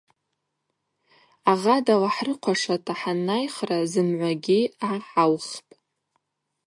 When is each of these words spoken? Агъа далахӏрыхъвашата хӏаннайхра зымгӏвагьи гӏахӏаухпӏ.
Агъа 1.51 1.75
далахӏрыхъвашата 1.85 2.93
хӏаннайхра 2.99 3.79
зымгӏвагьи 3.91 4.61
гӏахӏаухпӏ. 4.79 5.53